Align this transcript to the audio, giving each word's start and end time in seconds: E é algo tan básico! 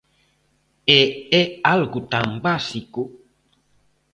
E 0.99 1.01
é 1.41 1.43
algo 1.75 1.99
tan 2.13 2.27
básico! 2.45 3.01